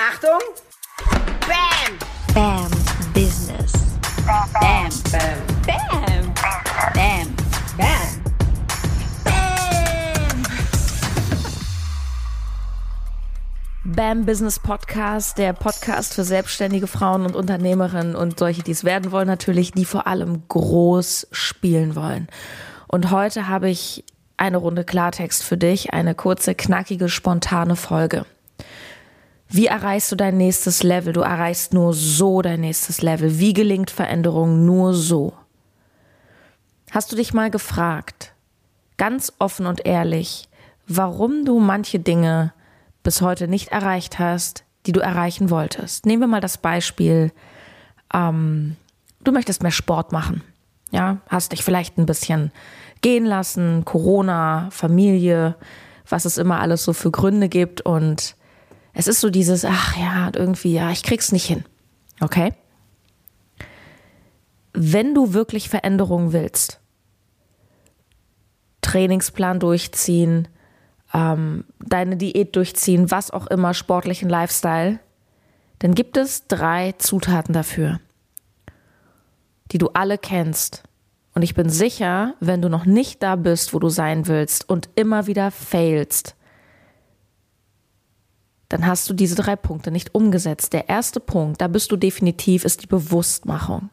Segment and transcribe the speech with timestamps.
[0.00, 0.38] Achtung!
[1.40, 1.98] Bam!
[2.32, 2.70] Bam
[3.12, 3.72] Business.
[4.24, 4.48] Bam!
[4.52, 4.90] Bam!
[5.66, 6.34] Bam.
[6.94, 7.34] Bam.
[7.76, 8.04] Bam!
[13.84, 19.10] BAM Business Podcast, der Podcast für selbstständige Frauen und Unternehmerinnen und solche, die es werden
[19.10, 22.28] wollen, natürlich, die vor allem groß spielen wollen.
[22.86, 24.04] Und heute habe ich
[24.36, 28.24] eine Runde Klartext für dich, eine kurze, knackige, spontane Folge.
[29.48, 31.12] Wie erreichst du dein nächstes Level?
[31.12, 33.38] Du erreichst nur so dein nächstes Level.
[33.38, 35.32] Wie gelingt Veränderung nur so?
[36.90, 38.34] Hast du dich mal gefragt,
[38.98, 40.48] ganz offen und ehrlich,
[40.86, 42.52] warum du manche Dinge
[43.02, 46.04] bis heute nicht erreicht hast, die du erreichen wolltest?
[46.04, 47.32] Nehmen wir mal das Beispiel,
[48.12, 48.76] ähm,
[49.24, 50.42] du möchtest mehr Sport machen.
[50.90, 52.52] Ja, hast dich vielleicht ein bisschen
[53.02, 55.54] gehen lassen, Corona, Familie,
[56.08, 58.34] was es immer alles so für Gründe gibt und
[58.92, 61.64] es ist so dieses, ach ja, irgendwie, ja, ich krieg's nicht hin.
[62.20, 62.52] Okay?
[64.72, 66.80] Wenn du wirklich Veränderungen willst,
[68.82, 70.48] Trainingsplan durchziehen,
[71.12, 75.00] ähm, deine Diät durchziehen, was auch immer, sportlichen Lifestyle,
[75.78, 78.00] dann gibt es drei Zutaten dafür,
[79.72, 80.82] die du alle kennst.
[81.34, 84.88] Und ich bin sicher, wenn du noch nicht da bist, wo du sein willst und
[84.96, 86.34] immer wieder failst,
[88.68, 90.72] dann hast du diese drei Punkte nicht umgesetzt.
[90.72, 93.90] Der erste Punkt, da bist du definitiv, ist die Bewusstmachung.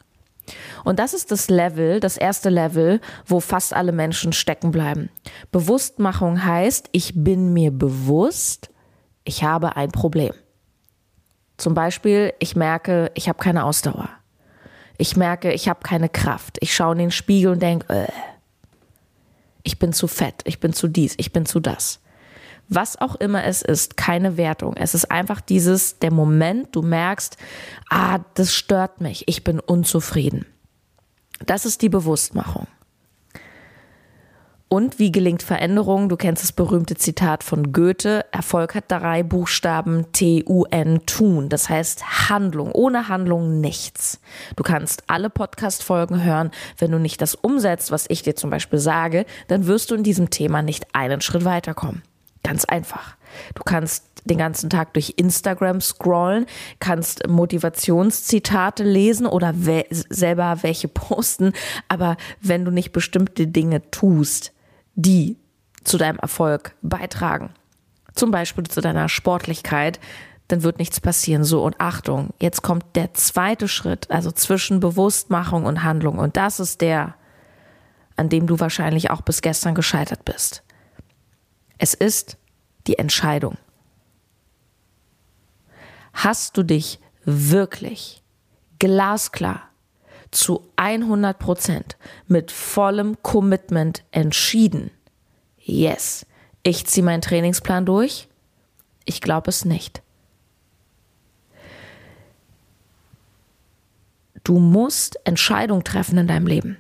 [0.84, 5.10] Und das ist das Level, das erste Level, wo fast alle Menschen stecken bleiben.
[5.52, 8.70] Bewusstmachung heißt, ich bin mir bewusst,
[9.24, 10.34] ich habe ein Problem.
[11.58, 14.10] Zum Beispiel, ich merke, ich habe keine Ausdauer.
[14.98, 16.58] Ich merke, ich habe keine Kraft.
[16.60, 18.12] Ich schaue in den Spiegel und denke, äh,
[19.64, 22.02] ich bin zu fett, ich bin zu dies, ich bin zu das
[22.68, 24.76] was auch immer es ist, keine Wertung.
[24.76, 27.38] Es ist einfach dieses, der Moment, du merkst,
[27.90, 30.46] ah, das stört mich, ich bin unzufrieden.
[31.46, 32.68] Das ist die Bewusstmachung.
[34.68, 36.10] Und wie gelingt Veränderung?
[36.10, 38.26] Du kennst das berühmte Zitat von Goethe.
[38.32, 41.50] Erfolg hat drei Buchstaben T-U-N, tun.
[41.50, 42.72] Das heißt Handlung.
[42.72, 44.20] Ohne Handlung nichts.
[44.56, 46.50] Du kannst alle Podcast-Folgen hören.
[46.80, 50.04] Wenn du nicht das umsetzt, was ich dir zum Beispiel sage, dann wirst du in
[50.04, 52.02] diesem Thema nicht einen Schritt weiterkommen.
[52.46, 53.16] Ganz einfach.
[53.56, 56.46] Du kannst den ganzen Tag durch Instagram scrollen,
[56.80, 61.54] kannst Motivationszitate lesen oder we selber welche posten,
[61.88, 64.52] aber wenn du nicht bestimmte Dinge tust,
[64.96, 65.38] die
[65.84, 67.52] zu deinem Erfolg beitragen,
[68.16, 70.00] zum Beispiel zu deiner Sportlichkeit,
[70.48, 71.44] dann wird nichts passieren.
[71.44, 76.20] So, und Achtung, jetzt kommt der zweite Schritt, also zwischen Bewusstmachung und Handlung.
[76.20, 77.16] Und das ist der,
[78.16, 80.65] an dem du wahrscheinlich auch bis gestern gescheitert bist.
[81.78, 82.38] Es ist
[82.88, 83.58] die Entscheidung.
[86.14, 88.24] Hast du dich wirklich
[88.80, 89.70] glasklar
[90.32, 91.98] zu 100 Prozent
[92.28, 94.92] mit vollem Commitment entschieden?
[95.60, 96.26] Yes,
[96.64, 98.28] ich ziehe meinen Trainingsplan durch?
[99.04, 100.02] Ich glaube es nicht.
[104.44, 106.78] Du musst Entscheidungen treffen in deinem Leben.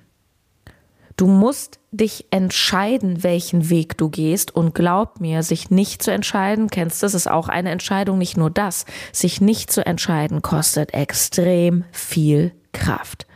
[1.17, 4.53] Du musst dich entscheiden, welchen Weg du gehst.
[4.53, 8.35] Und glaub mir, sich nicht zu entscheiden, kennst du, es ist auch eine Entscheidung, nicht
[8.35, 8.85] nur das.
[9.13, 13.27] Sich nicht zu entscheiden kostet extrem viel Kraft.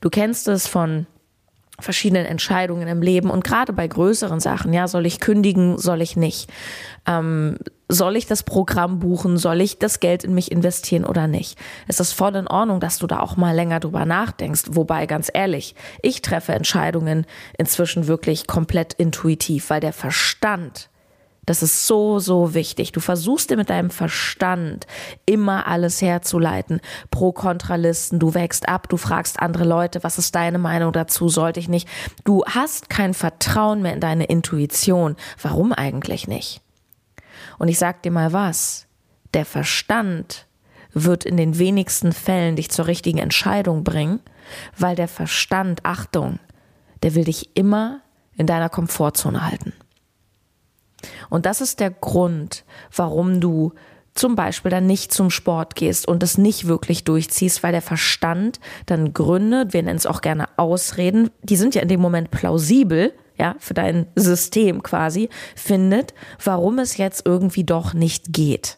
[0.00, 1.06] Du kennst es von
[1.80, 6.16] verschiedenen Entscheidungen im Leben und gerade bei größeren Sachen, ja, soll ich kündigen, soll ich
[6.16, 6.50] nicht?
[7.06, 7.58] Ähm,
[7.90, 9.36] soll ich das Programm buchen?
[9.36, 11.58] Soll ich das Geld in mich investieren oder nicht?
[11.88, 14.62] Es ist voll in Ordnung, dass du da auch mal länger drüber nachdenkst.
[14.70, 17.26] Wobei, ganz ehrlich, ich treffe Entscheidungen
[17.58, 20.88] inzwischen wirklich komplett intuitiv, weil der Verstand
[21.46, 22.92] das ist so, so wichtig.
[22.92, 24.86] Du versuchst dir mit deinem Verstand
[25.26, 26.80] immer alles herzuleiten.
[27.10, 31.68] Pro-Kontralisten, du wächst ab, du fragst andere Leute, was ist deine Meinung dazu, sollte ich
[31.68, 31.88] nicht.
[32.22, 35.16] Du hast kein Vertrauen mehr in deine Intuition.
[35.42, 36.60] Warum eigentlich nicht?
[37.60, 38.86] Und ich sag dir mal was.
[39.34, 40.46] Der Verstand
[40.94, 44.20] wird in den wenigsten Fällen dich zur richtigen Entscheidung bringen,
[44.78, 46.38] weil der Verstand, Achtung,
[47.02, 48.00] der will dich immer
[48.34, 49.74] in deiner Komfortzone halten.
[51.28, 52.64] Und das ist der Grund,
[52.96, 53.74] warum du
[54.14, 58.58] zum Beispiel dann nicht zum Sport gehst und es nicht wirklich durchziehst, weil der Verstand
[58.86, 63.12] dann gründet, wir nennen es auch gerne Ausreden, die sind ja in dem Moment plausibel,
[63.40, 66.12] ja, für dein System quasi, findet,
[66.44, 68.76] warum es jetzt irgendwie doch nicht geht.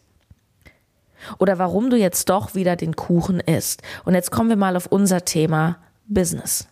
[1.39, 3.83] Oder warum du jetzt doch wieder den Kuchen isst.
[4.05, 6.69] Und jetzt kommen wir mal auf unser Thema Business.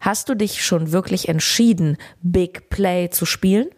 [0.00, 3.68] Hast du dich schon wirklich entschieden, Big Play zu spielen?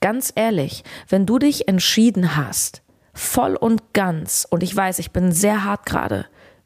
[0.00, 2.82] Ganz ehrlich, wenn du dich entschieden hast,
[3.12, 6.24] voll und ganz, und ich weiß, ich bin sehr hart gerade,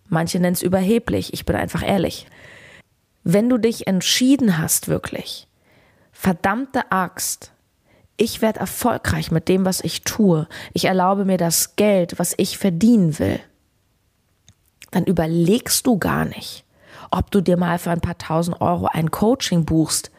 [0.09, 2.27] manche nennen es überheblich, ich bin einfach ehrlich,
[3.23, 5.49] wenn du dich entschieden hast wirklich,
[6.13, 7.53] verdammte Axt,
[8.17, 12.59] ich werde erfolgreich mit dem, was ich tue, ich erlaube mir das Geld, was ich
[12.59, 13.41] verdienen will,
[14.91, 16.65] dann überlegst du gar nicht,
[17.11, 20.11] ob du dir mal für ein paar tausend Euro ein Coaching buchst,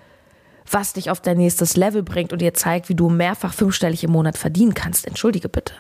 [0.69, 4.12] was dich auf dein nächstes Level bringt und dir zeigt, wie du mehrfach fünfstellig im
[4.12, 5.06] Monat verdienen kannst.
[5.06, 5.74] Entschuldige bitte.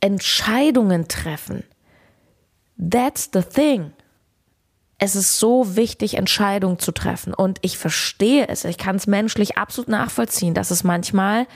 [0.00, 1.64] Entscheidungen treffen.
[2.78, 3.92] That's the thing.
[4.98, 7.34] Es ist so wichtig, Entscheidungen zu treffen.
[7.34, 8.64] Und ich verstehe es.
[8.64, 11.46] Ich kann es menschlich absolut nachvollziehen, dass es manchmal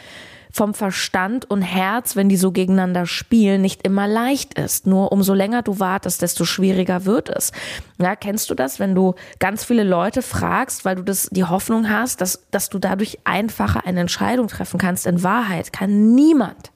[0.51, 4.87] vom Verstand und Herz, wenn die so gegeneinander spielen, nicht immer leicht ist.
[4.87, 7.53] Nur umso länger du wartest, desto schwieriger wird es.
[7.99, 11.89] Ja, kennst du das, wenn du ganz viele Leute fragst, weil du das, die Hoffnung
[11.89, 15.07] hast, dass, dass du dadurch einfacher eine Entscheidung treffen kannst?
[15.07, 16.73] In Wahrheit kann niemand,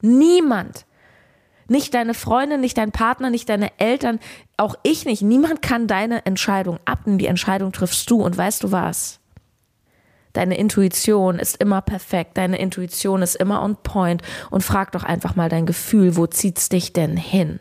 [0.00, 0.86] niemand
[1.72, 4.20] nicht deine Freundin, nicht dein Partner, nicht deine Eltern,
[4.56, 5.22] auch ich nicht.
[5.22, 7.18] Niemand kann deine Entscheidung abnehmen.
[7.18, 8.22] Die Entscheidung triffst du.
[8.22, 9.18] Und weißt du was?
[10.32, 15.36] Deine Intuition ist immer perfekt, deine Intuition ist immer on point und frag doch einfach
[15.36, 17.60] mal dein Gefühl, wo zieht's dich denn hin?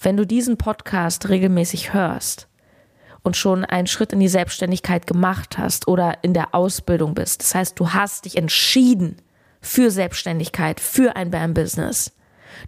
[0.00, 2.46] Wenn du diesen Podcast regelmäßig hörst
[3.22, 7.54] und schon einen Schritt in die Selbstständigkeit gemacht hast oder in der Ausbildung bist, das
[7.54, 9.16] heißt, du hast dich entschieden
[9.60, 12.12] für Selbstständigkeit, für ein BAM-Business.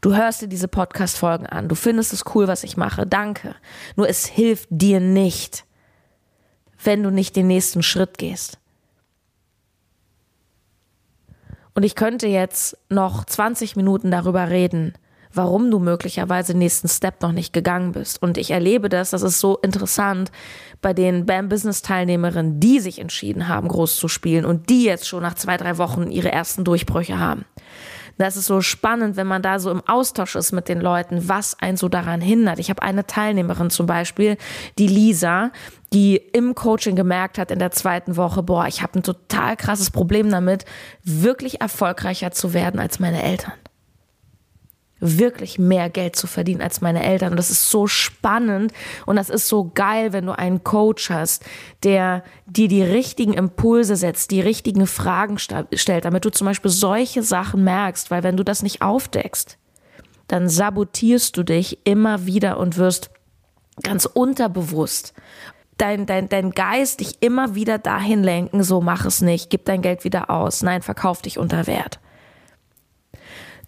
[0.00, 3.54] Du hörst dir diese Podcast-Folgen an, du findest es cool, was ich mache, danke.
[3.96, 5.64] Nur es hilft dir nicht
[6.84, 8.58] wenn du nicht den nächsten Schritt gehst.
[11.74, 14.94] Und ich könnte jetzt noch 20 Minuten darüber reden,
[15.34, 18.22] warum du möglicherweise den nächsten Step noch nicht gegangen bist.
[18.22, 20.30] Und ich erlebe das, das ist so interessant
[20.80, 25.06] bei den BAM Business Teilnehmerinnen, die sich entschieden haben, groß zu spielen und die jetzt
[25.06, 27.44] schon nach zwei, drei Wochen ihre ersten Durchbrüche haben.
[28.18, 31.58] Das ist so spannend, wenn man da so im Austausch ist mit den Leuten, was
[31.58, 32.58] einen so daran hindert.
[32.58, 34.36] Ich habe eine Teilnehmerin zum Beispiel,
[34.78, 35.50] die Lisa,
[35.92, 39.90] die im Coaching gemerkt hat in der zweiten Woche, boah, ich habe ein total krasses
[39.90, 40.64] Problem damit,
[41.02, 43.54] wirklich erfolgreicher zu werden als meine Eltern
[45.02, 47.32] wirklich mehr Geld zu verdienen als meine Eltern.
[47.32, 48.72] Und das ist so spannend
[49.04, 51.44] und das ist so geil, wenn du einen Coach hast,
[51.82, 57.22] der dir die richtigen Impulse setzt, die richtigen Fragen stellt, damit du zum Beispiel solche
[57.22, 59.58] Sachen merkst, weil wenn du das nicht aufdeckst,
[60.28, 63.10] dann sabotierst du dich immer wieder und wirst
[63.82, 65.12] ganz unterbewusst
[65.78, 69.82] dein, dein, dein Geist dich immer wieder dahin lenken, so mach es nicht, gib dein
[69.82, 71.98] Geld wieder aus, nein, verkauf dich unter Wert.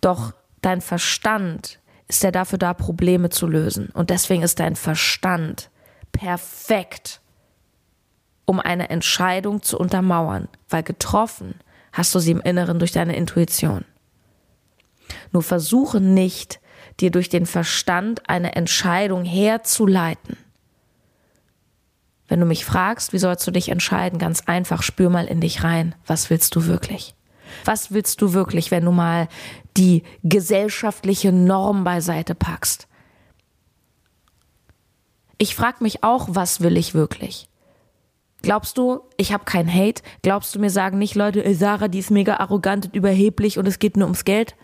[0.00, 0.32] Doch
[0.64, 1.78] Dein Verstand
[2.08, 3.90] ist ja dafür da, Probleme zu lösen.
[3.90, 5.68] Und deswegen ist dein Verstand
[6.10, 7.20] perfekt,
[8.46, 11.56] um eine Entscheidung zu untermauern, weil getroffen
[11.92, 13.84] hast du sie im Inneren durch deine Intuition.
[15.32, 16.60] Nur versuche nicht,
[16.98, 20.38] dir durch den Verstand eine Entscheidung herzuleiten.
[22.26, 25.62] Wenn du mich fragst, wie sollst du dich entscheiden, ganz einfach, spür mal in dich
[25.62, 27.14] rein, was willst du wirklich?
[27.64, 29.28] Was willst du wirklich, wenn du mal
[29.76, 32.88] die gesellschaftliche Norm beiseite packst?
[35.38, 37.48] Ich frage mich auch, was will ich wirklich?
[38.42, 40.02] Glaubst du, ich habe keinen Hate?
[40.22, 43.78] Glaubst du, mir sagen nicht Leute, Sarah, die ist mega arrogant und überheblich und es
[43.78, 44.54] geht nur ums Geld?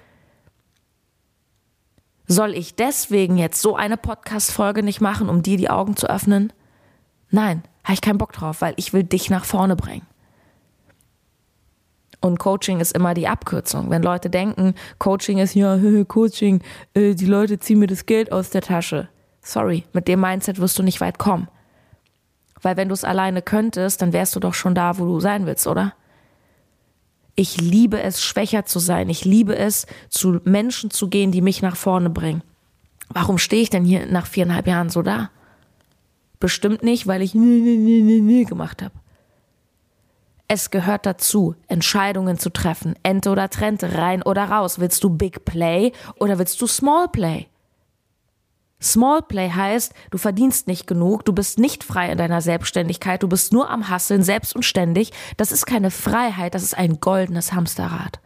[2.27, 6.53] Soll ich deswegen jetzt so eine Podcast-Folge nicht machen, um dir die Augen zu öffnen?
[7.31, 10.07] Nein, habe ich keinen Bock drauf, weil ich will dich nach vorne bringen.
[12.21, 13.89] Und Coaching ist immer die Abkürzung.
[13.89, 16.63] Wenn Leute denken, Coaching ist ja Coaching,
[16.95, 19.09] äh, die Leute ziehen mir das Geld aus der Tasche.
[19.43, 21.49] Sorry, mit dem Mindset wirst du nicht weit kommen.
[22.61, 25.47] Weil wenn du es alleine könntest, dann wärst du doch schon da, wo du sein
[25.47, 25.95] willst, oder?
[27.37, 29.09] Ich liebe es, schwächer zu sein.
[29.09, 32.43] Ich liebe es, zu Menschen zu gehen, die mich nach vorne bringen.
[33.09, 35.31] Warum stehe ich denn hier nach viereinhalb Jahren so da?
[36.39, 37.33] Bestimmt nicht, weil ich
[38.49, 38.95] gemacht habe.
[40.53, 42.97] Es gehört dazu, Entscheidungen zu treffen.
[43.05, 44.81] Ente oder Trente, rein oder raus.
[44.81, 47.47] Willst du Big Play oder willst du Small Play?
[48.83, 53.29] Small Play heißt, du verdienst nicht genug, du bist nicht frei in deiner Selbstständigkeit, du
[53.29, 55.13] bist nur am Hasseln, selbst und ständig.
[55.37, 58.19] Das ist keine Freiheit, das ist ein goldenes Hamsterrad.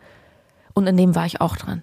[0.73, 1.83] Und in dem war ich auch dran.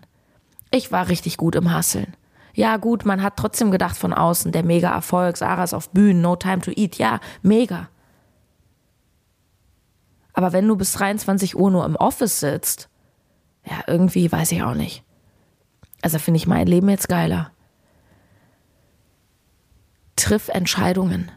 [0.72, 2.18] Ich war richtig gut im Hasseln.
[2.56, 6.22] Ja, gut, man hat trotzdem gedacht von außen, der mega Erfolg, Sarah ist auf Bühnen,
[6.22, 6.96] no time to eat.
[6.96, 7.90] Ja, mega.
[10.42, 12.90] Aber wenn du bis 23 Uhr nur im Office sitzt,
[13.64, 15.04] ja, irgendwie weiß ich auch nicht.
[16.02, 17.52] Also finde ich mein Leben jetzt geiler.
[20.16, 21.32] Triff Entscheidungen.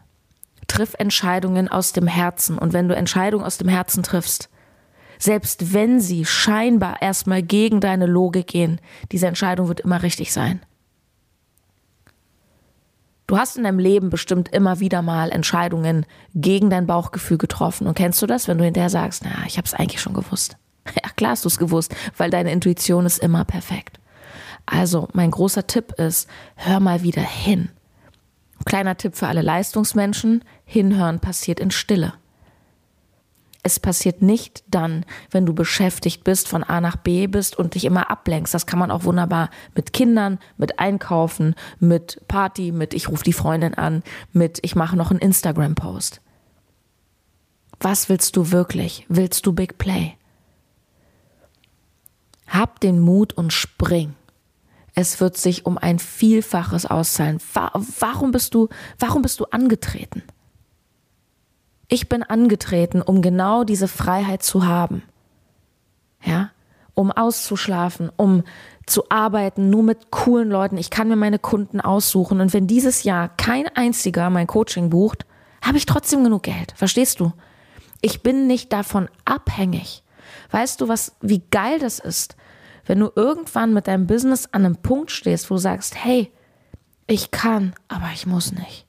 [0.69, 2.57] Triff Entscheidungen aus dem Herzen.
[2.57, 4.49] Und wenn du Entscheidungen aus dem Herzen triffst,
[5.19, 8.81] Selbst wenn sie scheinbar erstmal gegen deine Logik gehen,
[9.13, 10.61] diese Entscheidung wird immer richtig sein.
[13.27, 16.05] Du hast in deinem Leben bestimmt immer wieder mal Entscheidungen
[16.35, 17.87] gegen dein Bauchgefühl getroffen.
[17.87, 20.57] Und kennst du das, wenn du hinterher sagst, na, ich habe es eigentlich schon gewusst.
[21.03, 24.01] Ja, klar hast du es gewusst, weil deine Intuition ist immer perfekt.
[24.67, 27.71] Also, mein großer Tipp ist, hör mal wieder hin.
[28.67, 32.13] Kleiner Tipp für alle Leistungsmenschen, hinhören passiert in Stille.
[33.67, 37.87] Es passiert nicht dann, wenn du beschäftigt bist, von A nach B bist und dich
[37.87, 38.53] immer ablenkst.
[38.53, 43.33] Das kann man auch wunderbar mit Kindern, mit Einkaufen, mit Party, mit ich rufe die
[43.33, 44.03] Freundin an,
[44.33, 46.21] mit ich mache noch einen Instagram-Post.
[47.81, 49.07] Was willst du wirklich?
[49.09, 50.15] Willst du Big Play?
[52.47, 54.15] Hab den Mut und spring.
[54.95, 57.41] Es wird sich um ein Vielfaches auszahlen.
[57.99, 58.69] Warum bist du,
[58.99, 60.23] warum bist du angetreten?
[61.95, 65.05] Ich bin angetreten, um genau diese Freiheit zu haben.
[66.25, 66.51] Ja,
[66.95, 68.43] um auszuschlafen, um
[68.85, 70.77] zu arbeiten, nur mit coolen Leuten.
[70.77, 72.41] Ich kann mir meine Kunden aussuchen.
[72.41, 75.25] Und wenn dieses Jahr kein einziger mein Coaching bucht,
[75.63, 76.73] habe ich trotzdem genug Geld.
[76.75, 77.33] Verstehst du?
[78.01, 80.03] Ich bin nicht davon abhängig.
[80.51, 82.35] Weißt du, was, wie geil das ist,
[82.87, 86.33] wenn du irgendwann mit deinem Business an einem Punkt stehst, wo du sagst, hey,
[87.07, 88.85] ich kann, aber ich muss nicht.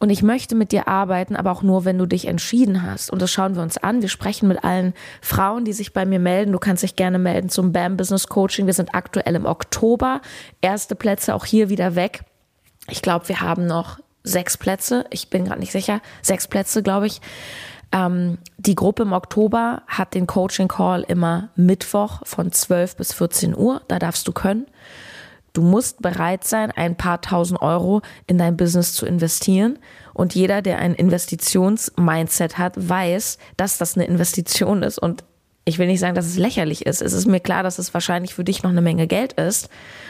[0.00, 3.10] Und ich möchte mit dir arbeiten, aber auch nur, wenn du dich entschieden hast.
[3.10, 4.00] Und das schauen wir uns an.
[4.00, 6.52] Wir sprechen mit allen Frauen, die sich bei mir melden.
[6.52, 8.66] Du kannst dich gerne melden zum BAM Business Coaching.
[8.66, 10.20] Wir sind aktuell im Oktober.
[10.60, 12.22] Erste Plätze auch hier wieder weg.
[12.88, 15.04] Ich glaube, wir haben noch sechs Plätze.
[15.10, 16.00] Ich bin gerade nicht sicher.
[16.22, 17.20] Sechs Plätze, glaube ich.
[17.90, 23.56] Ähm, die Gruppe im Oktober hat den Coaching Call immer Mittwoch von 12 bis 14
[23.56, 23.82] Uhr.
[23.88, 24.66] Da darfst du können.
[25.52, 29.78] Du musst bereit sein, ein paar tausend Euro in dein Business zu investieren.
[30.14, 34.98] Und jeder, der ein Investitions-Mindset hat, weiß, dass das eine Investition ist.
[34.98, 35.24] Und
[35.64, 37.02] ich will nicht sagen, dass es lächerlich ist.
[37.02, 39.68] Es ist mir klar, dass es wahrscheinlich für dich noch eine Menge Geld ist.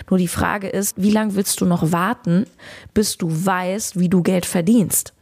[0.09, 2.47] Nur die Frage ist, wie lange willst du noch warten,
[2.95, 5.15] bis du weißt, wie du Geld verdienst?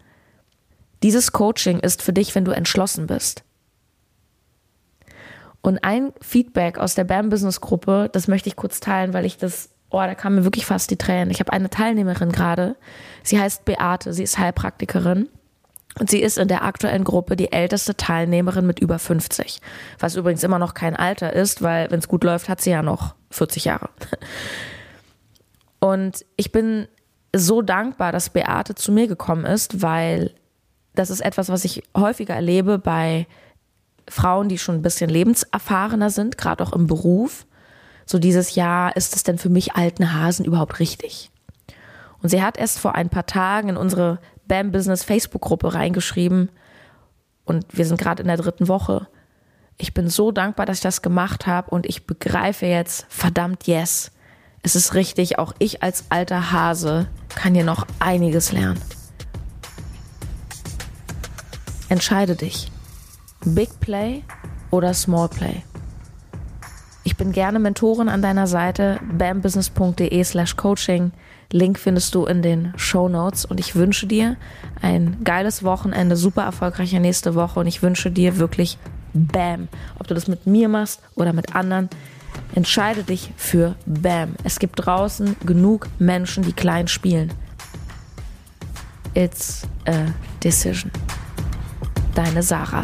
[1.02, 3.44] Dieses Coaching ist für dich, wenn du entschlossen bist.
[5.62, 9.37] Und ein Feedback aus der BAM Business Gruppe, das möchte ich kurz teilen, weil ich
[9.38, 11.31] das oh, da kamen mir wirklich fast die Tränen.
[11.31, 12.76] Ich habe eine Teilnehmerin gerade,
[13.23, 15.28] sie heißt Beate, sie ist Heilpraktikerin.
[15.99, 19.61] Und sie ist in der aktuellen Gruppe die älteste Teilnehmerin mit über 50.
[19.99, 22.83] Was übrigens immer noch kein Alter ist, weil wenn es gut läuft, hat sie ja
[22.83, 23.88] noch 40 Jahre.
[25.81, 26.87] Und ich bin
[27.35, 30.33] so dankbar, dass Beate zu mir gekommen ist, weil
[30.95, 33.26] das ist etwas, was ich häufiger erlebe bei
[34.09, 37.47] Frauen, die schon ein bisschen lebenserfahrener sind, gerade auch im Beruf
[38.06, 41.30] so dieses Jahr, ist es denn für mich alten Hasen überhaupt richtig?
[42.22, 46.50] Und sie hat erst vor ein paar Tagen in unsere BAM Business Facebook-Gruppe reingeschrieben
[47.44, 49.08] und wir sind gerade in der dritten Woche.
[49.76, 54.12] Ich bin so dankbar, dass ich das gemacht habe und ich begreife jetzt, verdammt, yes,
[54.62, 58.80] es ist richtig, auch ich als alter Hase kann hier noch einiges lernen.
[61.88, 62.72] Entscheide dich.
[63.44, 64.25] Big Play
[64.70, 65.62] oder Small Play.
[67.06, 71.12] Ich bin gerne Mentorin an deiner Seite, bambusiness.de slash coaching.
[71.52, 74.36] Link findest du in den Show Notes und ich wünsche dir
[74.82, 78.76] ein geiles Wochenende, super erfolgreiche nächste Woche und ich wünsche dir wirklich
[79.14, 79.68] Bam.
[80.00, 81.90] Ob du das mit mir machst oder mit anderen,
[82.56, 84.34] entscheide dich für Bam.
[84.42, 87.32] Es gibt draußen genug Menschen, die klein spielen.
[89.14, 90.06] It's a
[90.42, 90.90] decision.
[92.16, 92.82] Deine Sarah.